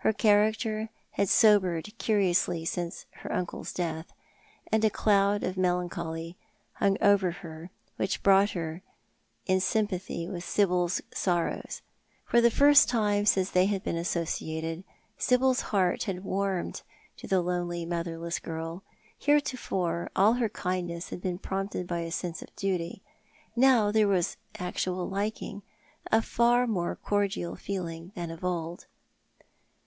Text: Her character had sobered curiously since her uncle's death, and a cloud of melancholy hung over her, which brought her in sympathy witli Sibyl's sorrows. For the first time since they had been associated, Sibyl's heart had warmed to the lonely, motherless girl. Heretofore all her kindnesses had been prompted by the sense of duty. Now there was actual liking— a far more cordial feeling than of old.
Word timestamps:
Her 0.00 0.12
character 0.12 0.88
had 1.10 1.28
sobered 1.28 1.92
curiously 1.98 2.64
since 2.64 3.06
her 3.10 3.32
uncle's 3.32 3.72
death, 3.72 4.06
and 4.70 4.84
a 4.84 4.88
cloud 4.88 5.42
of 5.42 5.56
melancholy 5.56 6.36
hung 6.74 6.96
over 7.02 7.32
her, 7.32 7.72
which 7.96 8.22
brought 8.22 8.50
her 8.50 8.82
in 9.46 9.58
sympathy 9.58 10.28
witli 10.28 10.44
Sibyl's 10.44 11.00
sorrows. 11.12 11.82
For 12.24 12.40
the 12.40 12.52
first 12.52 12.88
time 12.88 13.26
since 13.26 13.50
they 13.50 13.66
had 13.66 13.82
been 13.82 13.96
associated, 13.96 14.84
Sibyl's 15.18 15.60
heart 15.72 16.04
had 16.04 16.22
warmed 16.22 16.82
to 17.16 17.26
the 17.26 17.40
lonely, 17.42 17.84
motherless 17.84 18.38
girl. 18.38 18.84
Heretofore 19.18 20.12
all 20.14 20.34
her 20.34 20.48
kindnesses 20.48 21.10
had 21.10 21.20
been 21.20 21.38
prompted 21.40 21.88
by 21.88 22.04
the 22.04 22.12
sense 22.12 22.42
of 22.42 22.54
duty. 22.54 23.02
Now 23.56 23.90
there 23.90 24.06
was 24.06 24.36
actual 24.56 25.08
liking— 25.08 25.62
a 26.12 26.22
far 26.22 26.68
more 26.68 26.94
cordial 26.94 27.56
feeling 27.56 28.12
than 28.14 28.30
of 28.30 28.44
old. 28.44 28.86